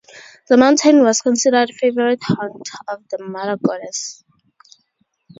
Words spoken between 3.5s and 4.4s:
goddess.